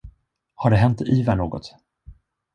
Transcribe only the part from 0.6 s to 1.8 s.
det hänt Ivar något?